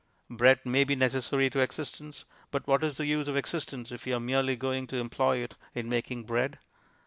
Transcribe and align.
Bread 0.31 0.61
may 0.65 0.83
be 0.83 0.95
necessary 0.95 1.51
to 1.51 1.59
existence, 1.59 2.25
but 2.49 2.65
what 2.65 2.83
is 2.83 2.97
the 2.97 3.05
use 3.05 3.27
of 3.27 3.37
existence 3.37 3.91
if 3.91 4.07
you 4.07 4.15
are 4.15 4.19
merely 4.19 4.55
going 4.55 4.87
to 4.87 4.97
employ 4.97 5.37
it 5.43 5.53
in 5.75 5.87
making 5.89 6.23
bread? 6.23 6.57